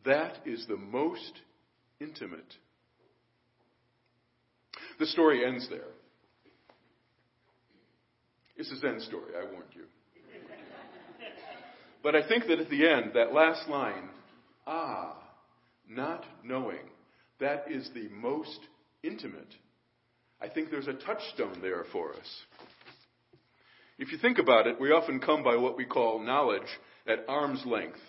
that 0.06 0.38
is 0.46 0.66
the 0.68 0.78
most 0.78 1.34
intimate. 2.00 2.54
The 5.00 5.06
story 5.06 5.46
ends 5.46 5.68
there. 5.70 5.80
It's 8.56 8.72
a 8.72 8.78
Zen 8.78 9.00
story, 9.02 9.34
I 9.36 9.52
warned 9.52 9.72
you. 9.74 9.84
But 12.04 12.16
I 12.16 12.28
think 12.28 12.48
that 12.48 12.60
at 12.60 12.70
the 12.70 12.88
end, 12.88 13.12
that 13.16 13.34
last 13.34 13.70
line, 13.70 14.10
ah, 14.68 15.16
not 15.90 16.26
knowing, 16.44 16.90
that 17.40 17.66
is 17.70 17.90
the 17.94 18.10
most 18.10 18.60
intimate. 19.04 19.56
I 20.42 20.50
think 20.50 20.70
there's 20.70 20.88
a 20.88 20.94
touchstone 20.94 21.60
there 21.62 21.86
for 21.92 22.12
us. 22.14 22.42
If 23.98 24.12
you 24.12 24.18
think 24.18 24.38
about 24.38 24.68
it, 24.68 24.80
we 24.82 24.92
often 24.92 25.20
come 25.20 25.44
by 25.44 25.56
what 25.56 25.78
we 25.78 25.86
call 25.86 26.20
knowledge 26.20 26.68
at 27.08 27.26
arm's 27.28 27.64
length, 27.66 28.00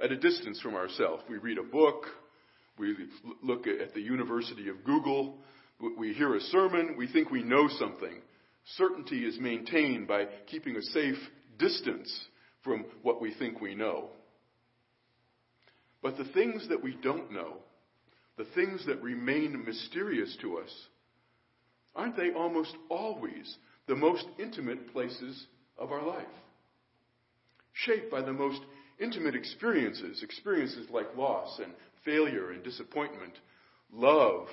at 0.00 0.12
a 0.12 0.16
distance 0.16 0.60
from 0.60 0.74
ourselves. 0.74 1.22
We 1.28 1.38
read 1.38 1.58
a 1.58 1.62
book, 1.62 2.04
we 2.78 2.94
look 3.42 3.66
at 3.66 3.94
the 3.94 4.00
University 4.00 4.68
of 4.68 4.84
Google, 4.84 5.38
we 5.98 6.12
hear 6.12 6.34
a 6.34 6.40
sermon, 6.40 6.94
we 6.96 7.06
think 7.06 7.30
we 7.30 7.42
know 7.42 7.68
something. 7.78 8.20
Certainty 8.76 9.24
is 9.24 9.38
maintained 9.38 10.06
by 10.06 10.26
keeping 10.46 10.76
a 10.76 10.82
safe 10.82 11.18
distance 11.58 12.12
from 12.62 12.84
what 13.02 13.20
we 13.20 13.34
think 13.34 13.60
we 13.60 13.74
know. 13.74 14.10
But 16.02 16.16
the 16.16 16.24
things 16.24 16.68
that 16.68 16.82
we 16.82 16.96
don't 17.02 17.32
know, 17.32 17.54
the 18.36 18.46
things 18.54 18.86
that 18.86 19.02
remain 19.02 19.64
mysterious 19.64 20.36
to 20.42 20.58
us, 20.58 20.70
aren't 21.96 22.16
they 22.16 22.32
almost 22.32 22.74
always 22.88 23.56
the 23.86 23.96
most 23.96 24.24
intimate 24.38 24.92
places 24.92 25.46
of 25.76 25.90
our 25.90 26.06
life? 26.06 26.26
Shaped 27.72 28.10
by 28.10 28.22
the 28.22 28.32
most 28.32 28.60
intimate 29.00 29.34
experiences, 29.34 30.22
experiences 30.22 30.88
like 30.90 31.16
loss 31.16 31.58
and 31.62 31.72
failure 32.04 32.50
and 32.50 32.62
disappointment, 32.62 33.34
love, 33.92 34.48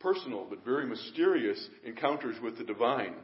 personal 0.00 0.46
but 0.48 0.64
very 0.64 0.86
mysterious 0.86 1.68
encounters 1.84 2.36
with 2.42 2.58
the 2.58 2.64
divine. 2.64 3.14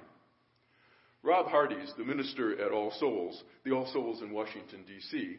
Rob 1.22 1.46
Hardies, 1.46 1.92
the 1.98 2.04
minister 2.04 2.60
at 2.64 2.72
All 2.72 2.92
Souls, 2.92 3.42
the 3.64 3.72
All 3.72 3.86
Souls 3.92 4.22
in 4.22 4.32
Washington, 4.32 4.84
D.C., 4.86 5.36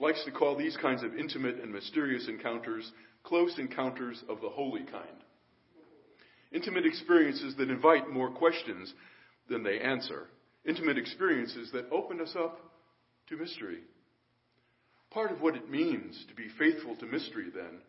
likes 0.00 0.24
to 0.24 0.32
call 0.32 0.56
these 0.56 0.76
kinds 0.76 1.02
of 1.02 1.16
intimate 1.16 1.60
and 1.60 1.72
mysterious 1.72 2.26
encounters 2.28 2.90
close 3.22 3.58
encounters 3.58 4.22
of 4.28 4.40
the 4.40 4.48
holy 4.48 4.82
kind. 4.82 5.24
Intimate 6.52 6.86
experiences 6.86 7.54
that 7.56 7.70
invite 7.70 8.10
more 8.10 8.30
questions 8.30 8.92
than 9.48 9.62
they 9.62 9.78
answer. 9.78 10.26
Intimate 10.64 10.98
experiences 10.98 11.70
that 11.72 11.86
open 11.92 12.20
us 12.20 12.34
up 12.36 12.58
to 13.28 13.36
mystery. 13.36 13.80
Part 15.10 15.32
of 15.32 15.40
what 15.40 15.56
it 15.56 15.70
means 15.70 16.24
to 16.28 16.34
be 16.34 16.48
faithful 16.58 16.96
to 16.96 17.06
mystery, 17.06 17.48
then, 17.54 17.80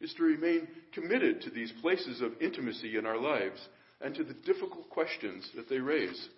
is 0.00 0.12
to 0.14 0.24
remain 0.24 0.68
committed 0.92 1.42
to 1.42 1.50
these 1.50 1.72
places 1.80 2.20
of 2.20 2.32
intimacy 2.40 2.96
in 2.96 3.06
our 3.06 3.18
lives 3.18 3.60
and 4.00 4.14
to 4.14 4.24
the 4.24 4.34
difficult 4.34 4.90
questions 4.90 5.48
that 5.54 5.68
they 5.68 5.78
raise. 5.78 6.28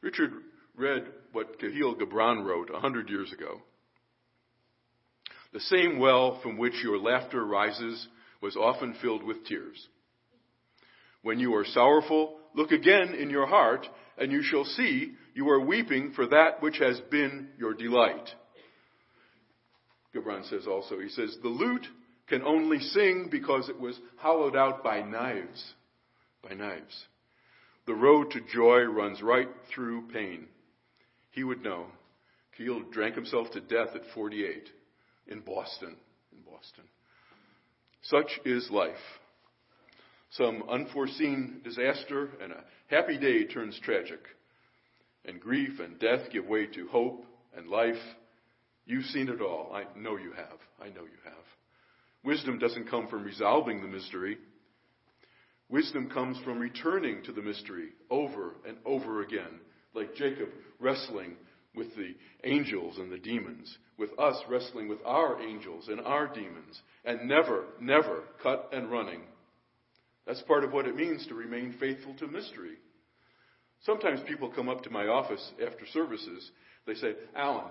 Richard 0.00 0.32
read 0.76 1.06
what 1.32 1.58
Kahlil 1.58 1.98
Gibran 1.98 2.44
wrote 2.44 2.70
a 2.72 2.78
hundred 2.78 3.08
years 3.08 3.32
ago. 3.32 3.62
The 5.52 5.60
same 5.60 5.98
well 5.98 6.40
from 6.42 6.58
which 6.58 6.74
your 6.82 6.98
laughter 6.98 7.44
rises 7.44 8.06
was 8.42 8.56
often 8.56 8.94
filled 9.00 9.22
with 9.22 9.46
tears. 9.46 9.88
When 11.22 11.38
you 11.38 11.54
are 11.54 11.64
sorrowful, 11.64 12.36
look 12.54 12.70
again 12.70 13.14
in 13.14 13.30
your 13.30 13.46
heart, 13.46 13.86
and 14.18 14.30
you 14.30 14.42
shall 14.42 14.64
see 14.64 15.14
you 15.34 15.48
are 15.48 15.60
weeping 15.60 16.12
for 16.14 16.26
that 16.26 16.60
which 16.60 16.78
has 16.78 17.00
been 17.10 17.48
your 17.58 17.72
delight. 17.72 18.28
Gibran 20.14 20.48
says 20.48 20.66
also, 20.66 20.98
he 20.98 21.08
says, 21.08 21.36
the 21.42 21.48
lute 21.48 21.86
can 22.28 22.42
only 22.42 22.78
sing 22.78 23.28
because 23.30 23.68
it 23.68 23.78
was 23.78 23.98
hollowed 24.16 24.56
out 24.56 24.82
by 24.82 25.02
knives. 25.02 25.74
By 26.42 26.54
knives. 26.54 27.04
The 27.86 27.94
road 27.94 28.30
to 28.30 28.40
joy 28.52 28.82
runs 28.82 29.20
right 29.20 29.48
through 29.74 30.08
pain. 30.08 30.46
He 31.32 31.44
would 31.44 31.62
know. 31.62 31.86
Keel 32.56 32.80
drank 32.92 33.14
himself 33.14 33.50
to 33.52 33.60
death 33.60 33.94
at 33.94 34.02
48 34.14 34.68
in 35.26 35.40
Boston. 35.40 35.96
In 36.32 36.38
Boston. 36.50 36.84
Such 38.02 38.40
is 38.44 38.70
life. 38.70 38.94
Some 40.30 40.64
unforeseen 40.68 41.60
disaster 41.64 42.30
and 42.42 42.52
a 42.52 42.64
happy 42.88 43.18
day 43.18 43.44
turns 43.44 43.78
tragic. 43.82 44.20
And 45.24 45.40
grief 45.40 45.80
and 45.80 45.98
death 45.98 46.30
give 46.32 46.46
way 46.46 46.66
to 46.66 46.88
hope 46.88 47.24
and 47.56 47.68
life. 47.68 47.94
You've 48.86 49.06
seen 49.06 49.28
it 49.28 49.40
all. 49.40 49.72
I 49.72 49.84
know 49.98 50.16
you 50.16 50.32
have. 50.32 50.58
I 50.80 50.88
know 50.88 51.02
you 51.02 51.18
have. 51.24 51.34
Wisdom 52.22 52.58
doesn't 52.58 52.90
come 52.90 53.08
from 53.08 53.24
resolving 53.24 53.80
the 53.80 53.88
mystery. 53.88 54.38
Wisdom 55.68 56.10
comes 56.10 56.38
from 56.44 56.58
returning 56.58 57.22
to 57.24 57.32
the 57.32 57.42
mystery 57.42 57.90
over 58.10 58.54
and 58.66 58.76
over 58.84 59.22
again, 59.22 59.60
like 59.94 60.14
Jacob 60.14 60.48
wrestling 60.78 61.36
with 61.74 61.88
the 61.96 62.14
angels 62.44 62.98
and 62.98 63.10
the 63.10 63.18
demons, 63.18 63.76
with 63.98 64.10
us 64.18 64.36
wrestling 64.48 64.88
with 64.88 65.00
our 65.04 65.40
angels 65.42 65.88
and 65.88 66.00
our 66.00 66.28
demons, 66.28 66.80
and 67.04 67.28
never, 67.28 67.64
never 67.80 68.24
cut 68.42 68.68
and 68.72 68.90
running 68.90 69.22
that's 70.26 70.42
part 70.42 70.64
of 70.64 70.72
what 70.72 70.86
it 70.86 70.96
means 70.96 71.26
to 71.26 71.34
remain 71.34 71.74
faithful 71.78 72.14
to 72.14 72.26
mystery. 72.26 72.76
Sometimes 73.82 74.20
people 74.26 74.48
come 74.48 74.68
up 74.68 74.82
to 74.84 74.90
my 74.90 75.06
office 75.06 75.52
after 75.64 75.86
services. 75.92 76.50
They 76.86 76.94
say, 76.94 77.12
Alan, 77.36 77.70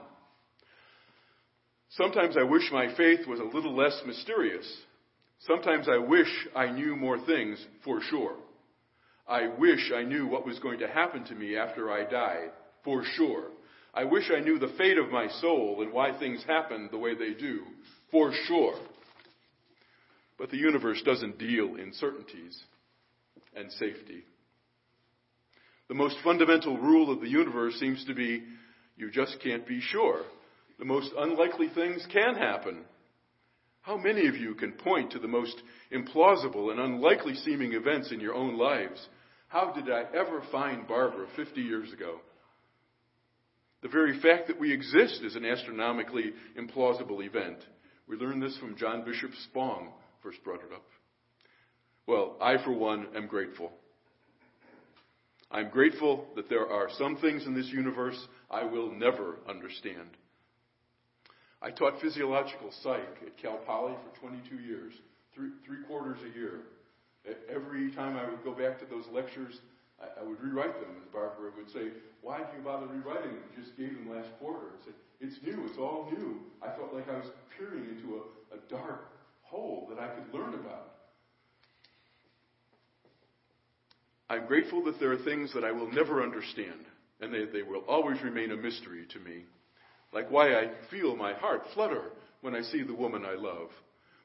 sometimes 1.97 2.35
I 2.37 2.43
wish 2.43 2.69
my 2.71 2.93
faith 2.95 3.27
was 3.27 3.39
a 3.39 3.55
little 3.55 3.75
less 3.75 3.99
mysterious. 4.05 4.65
Sometimes 5.39 5.87
I 5.89 5.97
wish 5.97 6.29
I 6.55 6.71
knew 6.71 6.95
more 6.95 7.19
things 7.25 7.63
for 7.83 8.01
sure. 8.01 8.35
I 9.27 9.47
wish 9.57 9.91
I 9.95 10.03
knew 10.03 10.27
what 10.27 10.45
was 10.45 10.59
going 10.59 10.79
to 10.79 10.87
happen 10.87 11.23
to 11.25 11.35
me 11.35 11.57
after 11.57 11.91
I 11.91 12.09
died 12.09 12.51
for 12.83 13.03
sure. 13.15 13.45
I 13.93 14.03
wish 14.05 14.31
I 14.35 14.39
knew 14.39 14.59
the 14.59 14.73
fate 14.77 14.97
of 14.97 15.11
my 15.11 15.27
soul 15.39 15.81
and 15.81 15.93
why 15.93 16.17
things 16.17 16.43
happen 16.47 16.89
the 16.91 16.97
way 16.97 17.13
they 17.13 17.33
do 17.33 17.61
for 18.11 18.31
sure. 18.47 18.75
But 20.37 20.49
the 20.49 20.57
universe 20.57 21.01
doesn't 21.05 21.37
deal 21.37 21.75
in 21.75 21.93
certainties 21.93 22.59
and 23.55 23.71
safety. 23.71 24.23
The 25.89 25.93
most 25.93 26.17
fundamental 26.23 26.77
rule 26.77 27.11
of 27.11 27.21
the 27.21 27.29
universe 27.29 27.75
seems 27.79 28.03
to 28.05 28.15
be 28.15 28.43
you 28.97 29.11
just 29.11 29.37
can't 29.43 29.67
be 29.67 29.79
sure. 29.79 30.21
The 30.83 30.89
most 30.89 31.13
unlikely 31.17 31.69
things 31.69 32.05
can 32.11 32.35
happen. 32.35 32.83
How 33.83 33.95
many 33.95 34.27
of 34.27 34.35
you 34.35 34.53
can 34.53 34.73
point 34.73 35.11
to 35.11 35.19
the 35.19 35.29
most 35.29 35.55
implausible 35.93 36.71
and 36.71 36.79
unlikely 36.81 37.35
seeming 37.35 37.71
events 37.71 38.11
in 38.11 38.19
your 38.19 38.33
own 38.33 38.57
lives? 38.57 39.07
How 39.47 39.71
did 39.71 39.89
I 39.89 40.03
ever 40.13 40.43
find 40.51 40.85
Barbara 40.85 41.27
50 41.37 41.61
years 41.61 41.93
ago? 41.93 42.19
The 43.81 43.87
very 43.87 44.19
fact 44.19 44.47
that 44.47 44.59
we 44.59 44.73
exist 44.73 45.21
is 45.23 45.37
an 45.37 45.45
astronomically 45.45 46.33
implausible 46.59 47.25
event. 47.25 47.59
We 48.05 48.17
learned 48.17 48.43
this 48.43 48.57
from 48.57 48.75
John 48.75 49.05
Bishop 49.05 49.31
Spong, 49.45 49.93
first 50.21 50.43
brought 50.43 50.65
it 50.65 50.73
up. 50.75 50.83
Well, 52.07 52.35
I, 52.41 52.61
for 52.61 52.73
one, 52.73 53.07
am 53.15 53.27
grateful. 53.27 53.71
I'm 55.49 55.69
grateful 55.69 56.25
that 56.35 56.49
there 56.49 56.67
are 56.67 56.89
some 56.97 57.15
things 57.15 57.45
in 57.45 57.55
this 57.55 57.69
universe 57.71 58.19
I 58.51 58.65
will 58.65 58.91
never 58.91 59.37
understand. 59.47 60.09
I 61.63 61.71
taught 61.71 62.01
physiological 62.01 62.71
psych 62.83 63.23
at 63.25 63.37
Cal 63.37 63.57
Poly 63.65 63.93
for 64.03 64.19
22 64.19 64.57
years, 64.57 64.93
three, 65.33 65.49
three 65.65 65.81
quarters 65.87 66.19
a 66.21 66.37
year. 66.37 66.59
Every 67.49 67.89
time 67.91 68.17
I 68.17 68.29
would 68.29 68.43
go 68.43 68.51
back 68.51 68.79
to 68.79 68.85
those 68.85 69.05
lectures, 69.13 69.55
I, 69.97 70.19
I 70.19 70.23
would 70.27 70.41
rewrite 70.41 70.75
them. 70.81 70.91
And 71.01 71.11
Barbara 71.13 71.51
would 71.55 71.71
say, 71.71 71.95
Why 72.21 72.39
did 72.39 72.47
you 72.57 72.63
bother 72.63 72.87
rewriting 72.87 73.31
them? 73.31 73.43
You 73.55 73.63
just 73.63 73.77
gave 73.77 73.95
them 73.95 74.09
last 74.13 74.27
quarter. 74.41 74.75
I 74.75 74.83
said, 74.83 74.93
It's 75.21 75.39
new. 75.41 75.65
It's 75.65 75.77
all 75.77 76.11
new. 76.11 76.41
I 76.61 76.75
felt 76.75 76.93
like 76.93 77.07
I 77.07 77.15
was 77.15 77.31
peering 77.57 77.87
into 77.95 78.19
a, 78.19 78.57
a 78.57 78.59
dark 78.69 79.07
hole 79.43 79.87
that 79.89 80.03
I 80.03 80.07
could 80.07 80.37
learn 80.37 80.55
about. 80.55 80.91
I'm 84.29 84.47
grateful 84.47 84.83
that 84.83 84.99
there 84.99 85.13
are 85.13 85.23
things 85.23 85.53
that 85.53 85.63
I 85.63 85.71
will 85.71 85.89
never 85.89 86.23
understand, 86.23 86.83
and 87.21 87.33
they 87.33 87.61
will 87.61 87.83
always 87.87 88.21
remain 88.21 88.51
a 88.51 88.57
mystery 88.57 89.05
to 89.13 89.19
me. 89.19 89.45
Like 90.13 90.29
why 90.29 90.53
I 90.53 90.69
feel 90.91 91.15
my 91.15 91.33
heart 91.33 91.63
flutter 91.73 92.11
when 92.41 92.55
I 92.55 92.61
see 92.61 92.83
the 92.83 92.93
woman 92.93 93.25
I 93.25 93.35
love. 93.35 93.69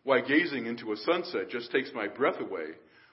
Why 0.05 0.21
gazing 0.21 0.67
into 0.67 0.93
a 0.93 0.97
sunset 0.97 1.51
just 1.51 1.73
takes 1.73 1.91
my 1.95 2.09
breath 2.09 2.41
away, 2.41 2.67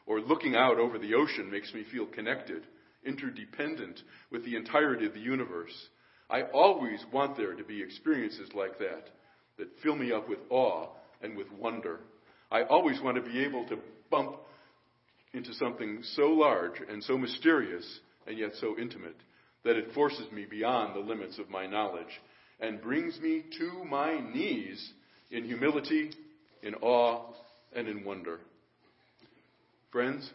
or 0.06 0.20
looking 0.20 0.56
out 0.56 0.78
over 0.78 0.98
the 0.98 1.14
ocean 1.14 1.50
makes 1.50 1.74
me 1.74 1.86
feel 1.92 2.06
connected, 2.06 2.64
interdependent 3.06 4.02
with 4.32 4.44
the 4.46 4.56
entirety 4.56 5.06
of 5.06 5.14
the 5.14 5.20
universe. 5.20 5.74
I 6.30 6.44
always 6.54 7.00
want 7.14 7.38
there 7.38 7.54
to 7.54 7.64
be 7.64 7.82
experiences 7.82 8.50
like 8.54 8.78
that, 8.80 9.10
that 9.58 9.68
fill 9.84 9.96
me 9.96 10.12
up 10.12 10.28
with 10.28 10.40
awe 10.50 10.90
and 11.22 11.38
with 11.38 11.52
wonder. 11.52 12.00
I 12.52 12.64
always 12.64 13.00
want 13.02 13.16
to 13.18 13.30
be 13.30 13.44
able 13.44 13.68
to 13.70 13.78
bump 14.10 14.38
into 15.34 15.54
something 15.54 16.00
so 16.16 16.28
large 16.28 16.82
and 16.90 17.04
so 17.04 17.18
mysterious 17.18 17.86
and 18.28 18.38
yet 18.38 18.52
so 18.60 18.76
intimate 18.80 19.18
that 19.64 19.76
it 19.76 19.94
forces 19.94 20.32
me 20.32 20.46
beyond 20.50 20.96
the 20.96 21.00
limits 21.00 21.40
of 21.40 21.50
my 21.50 21.66
knowledge 21.66 22.22
and 22.60 22.82
brings 22.82 23.20
me 23.20 23.44
to 23.60 23.84
my 23.86 24.20
knees 24.20 24.92
in 25.32 25.46
humility, 25.46 26.12
in 26.64 26.76
awe, 26.76 27.34
and 27.76 27.88
in 27.88 28.04
wonder. 28.04 28.40
Friends, 29.92 30.30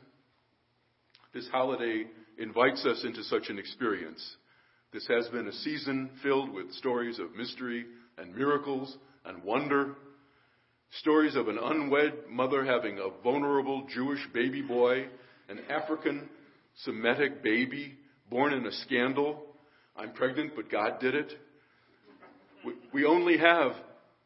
this 1.33 1.49
holiday 1.49 2.05
invites 2.39 2.85
us 2.85 3.03
into 3.05 3.23
such 3.25 3.49
an 3.49 3.59
experience. 3.59 4.37
This 4.93 5.07
has 5.07 5.29
been 5.29 5.49
a 5.49 5.53
season 5.53 6.11
filled 6.23 6.53
with 6.53 6.73
stories 6.73 7.19
of 7.19 7.37
mystery 7.37 7.87
and 8.19 8.35
miracles 8.35 8.97
and 9.25 9.43
wonder 9.45 9.95
Stories 10.99 11.37
of 11.37 11.47
an 11.47 11.57
unwed 11.57 12.29
mother 12.29 12.65
having 12.65 12.99
a 12.99 13.23
vulnerable 13.23 13.87
Jewish 13.95 14.27
baby 14.35 14.61
boy, 14.61 15.07
an 15.49 15.61
African 15.71 16.29
Semitic 16.85 17.45
baby 17.45 17.97
born 18.29 18.53
in 18.53 18.67
a 18.67 18.73
scandal. 18.73 19.41
I'm 19.97 20.13
pregnant, 20.13 20.53
but 20.57 20.71
God 20.71 20.99
did 21.01 21.15
it. 21.15 21.33
We 22.93 23.05
only 23.05 23.39
have 23.39 23.73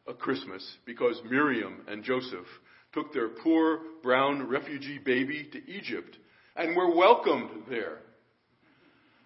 a 0.06 0.14
Christmas 0.14 0.76
because 0.84 1.20
Miriam 1.28 1.82
and 1.88 2.04
Joseph 2.04 2.46
took 2.92 3.12
their 3.12 3.28
poor 3.28 3.80
brown 4.02 4.48
refugee 4.48 4.98
baby 4.98 5.48
to 5.52 5.70
Egypt 5.70 6.16
and 6.56 6.76
were 6.76 6.94
welcomed 6.94 7.64
there. 7.68 7.98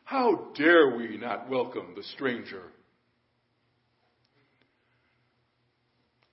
How 0.04 0.48
dare 0.56 0.96
we 0.96 1.18
not 1.18 1.50
welcome 1.50 1.94
the 1.94 2.02
stranger? 2.02 2.62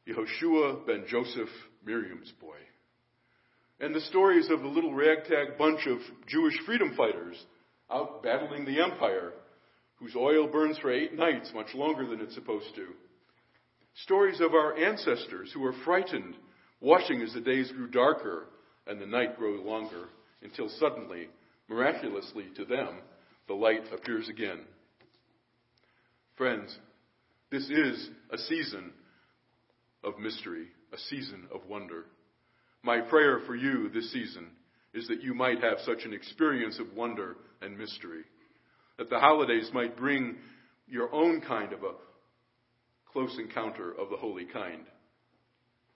Yehoshua 0.07 0.85
ben 0.85 1.05
Joseph, 1.07 1.49
Miriam's 1.85 2.31
boy. 2.39 2.55
And 3.79 3.93
the 3.93 4.01
stories 4.01 4.49
of 4.49 4.61
the 4.61 4.67
little 4.67 4.93
ragtag 4.93 5.57
bunch 5.57 5.85
of 5.87 5.97
Jewish 6.27 6.55
freedom 6.65 6.93
fighters 6.95 7.35
out 7.91 8.23
battling 8.23 8.65
the 8.65 8.81
empire, 8.81 9.33
whose 9.97 10.15
oil 10.15 10.47
burns 10.47 10.77
for 10.77 10.91
eight 10.91 11.13
nights, 11.13 11.51
much 11.53 11.73
longer 11.73 12.05
than 12.05 12.21
it's 12.21 12.35
supposed 12.35 12.73
to. 12.75 12.87
Stories 14.03 14.41
of 14.41 14.53
our 14.53 14.75
ancestors 14.77 15.51
who 15.53 15.61
were 15.61 15.75
frightened, 15.85 16.35
watching 16.81 17.21
as 17.21 17.33
the 17.33 17.41
days 17.41 17.71
grew 17.71 17.87
darker 17.87 18.47
and 18.87 19.01
the 19.01 19.05
night 19.05 19.37
grew 19.37 19.63
longer, 19.63 20.09
until 20.41 20.69
suddenly, 20.69 21.29
miraculously 21.67 22.45
to 22.55 22.65
them, 22.65 22.99
the 23.47 23.53
light 23.53 23.83
appears 23.93 24.29
again. 24.29 24.59
Friends, 26.37 26.77
this 27.51 27.69
is 27.69 28.09
a 28.31 28.37
season 28.37 28.91
of 30.03 30.19
mystery, 30.19 30.67
a 30.93 30.97
season 31.09 31.47
of 31.53 31.65
wonder. 31.67 32.05
My 32.83 32.99
prayer 32.99 33.39
for 33.47 33.55
you 33.55 33.89
this 33.89 34.11
season 34.11 34.47
is 34.93 35.07
that 35.07 35.23
you 35.23 35.33
might 35.33 35.63
have 35.63 35.77
such 35.85 36.03
an 36.03 36.13
experience 36.13 36.79
of 36.79 36.93
wonder 36.95 37.37
and 37.61 37.77
mystery, 37.77 38.23
that 38.97 39.09
the 39.09 39.19
holidays 39.19 39.69
might 39.73 39.97
bring 39.97 40.35
your 40.87 41.13
own 41.13 41.41
kind 41.41 41.73
of 41.73 41.83
a 41.83 41.91
close 43.11 43.37
encounter 43.39 43.91
of 43.91 44.09
the 44.09 44.17
holy 44.17 44.45
kind, 44.45 44.85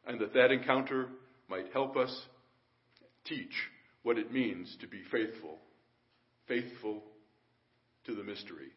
and 0.07 0.19
that 0.19 0.33
that 0.33 0.51
encounter 0.51 1.07
might 1.49 1.65
help 1.73 1.97
us 1.97 2.25
teach 3.25 3.53
what 4.03 4.17
it 4.17 4.31
means 4.31 4.75
to 4.81 4.87
be 4.87 5.01
faithful, 5.11 5.57
faithful 6.47 7.03
to 8.05 8.15
the 8.15 8.23
mystery. 8.23 8.69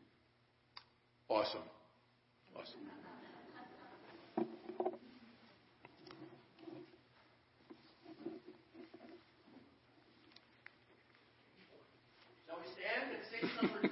Awesome. 1.29 1.61
Awesome. 2.55 2.75
Shall 12.47 12.59
we 12.59 12.67
stand 12.75 13.13
and 13.15 13.23
sing 13.31 13.49
standing 13.57 13.92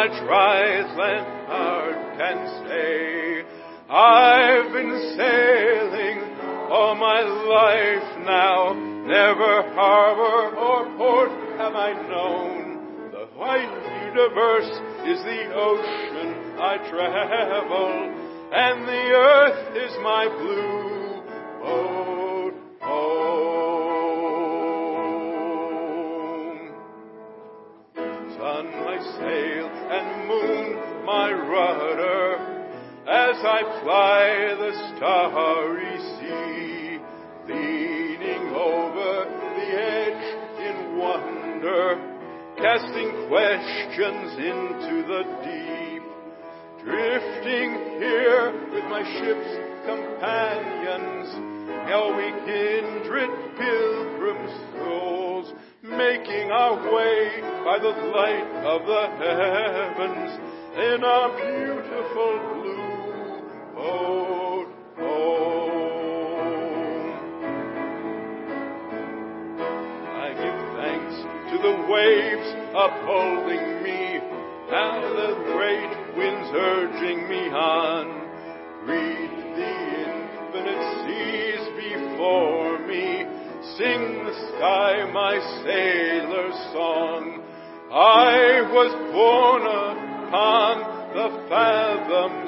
my 0.00 0.06
dry 0.24 0.80
heart 1.46 2.16
can 2.16 2.38
say, 2.66 3.44
I've 3.90 4.72
been 4.72 4.96
sailing 5.14 6.18
all 6.72 6.94
my 6.94 7.20
life 7.20 8.24
now, 8.24 8.72
never 8.72 9.74
harbor 9.74 10.56
or 10.56 10.96
port 10.96 11.30
have 11.58 11.74
I 11.74 11.92
known. 12.08 13.10
The 13.12 13.28
wide 13.36 13.68
universe 14.08 14.72
is 15.04 15.22
the 15.22 15.52
ocean 15.52 16.56
I 16.58 16.78
travel 16.88 17.90
and 18.54 18.88
the 18.88 19.04
earth 19.12 19.76
is 19.76 19.92
my 20.02 20.28
blue 20.28 20.99
I 33.60 33.80
ply 33.82 34.56
the 34.56 34.72
starry 34.96 35.98
sea, 36.16 36.96
leaning 37.44 38.54
over 38.56 39.28
the 39.28 39.68
edge 39.76 40.24
in 40.64 40.96
wonder, 40.96 42.00
casting 42.56 43.28
questions 43.28 44.32
into 44.40 45.04
the 45.04 45.22
deep. 45.44 46.02
Drifting 46.86 48.00
here 48.00 48.48
with 48.72 48.84
my 48.88 49.04
ship's 49.20 49.52
companions, 49.84 51.28
how 51.84 52.16
we 52.16 52.32
kindred 52.48 53.28
pilgrim 53.60 54.40
souls, 54.72 55.52
making 55.82 56.50
our 56.50 56.76
way 56.94 57.42
by 57.62 57.78
the 57.78 57.92
light 58.08 58.52
of 58.64 58.86
the 58.86 59.04
heavens 59.20 60.40
in 60.80 61.04
a 61.04 61.20
beautiful 61.36 62.40
blue 62.54 62.89
upholding 72.80 73.82
me, 73.82 74.16
and 74.72 75.02
the 75.18 75.32
great 75.52 75.92
winds 76.16 76.50
urging 76.54 77.28
me 77.28 77.50
on. 77.50 78.08
Read 78.86 79.30
the 79.58 79.74
infinite 80.08 80.84
seas 81.04 81.64
before 81.76 82.78
me, 82.86 83.26
sing 83.76 84.24
the 84.24 84.34
sky 84.48 85.04
my 85.12 85.36
sailor's 85.62 86.58
song. 86.72 87.42
I 87.92 88.62
was 88.72 88.92
born 89.12 89.62
upon 89.66 90.74
the 91.12 91.28
fathoms, 91.50 92.39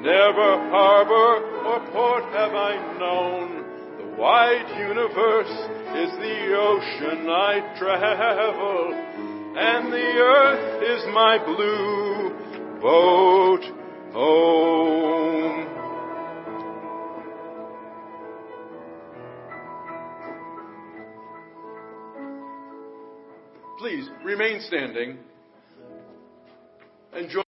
never 0.00 0.56
harbor 0.70 1.44
or 1.66 1.80
port 1.92 2.24
have 2.32 2.54
I 2.54 2.98
known. 2.98 3.60
The 3.98 4.16
wide 4.16 4.68
universe 4.78 5.52
is 5.94 6.10
the 6.18 6.56
ocean 6.56 7.28
I 7.28 7.76
travel, 7.78 8.94
and 9.58 9.92
the 9.92 9.98
earth 9.98 10.82
is 10.82 11.04
my 11.12 11.38
blue 11.44 12.30
boat 12.80 13.64
home. 14.14 15.66
Please 23.78 24.08
remain 24.24 24.60
standing 24.60 25.18
and 27.12 27.30
join. 27.30 27.49